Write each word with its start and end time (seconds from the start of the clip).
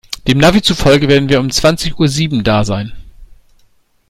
Dem 0.27 0.39
Navi 0.39 0.63
zufolge 0.63 1.07
werden 1.07 1.29
wir 1.29 1.39
um 1.39 1.51
zwanzig 1.51 1.99
Uhr 1.99 2.07
sieben 2.07 2.43
da 2.43 2.65
sein. 2.65 2.91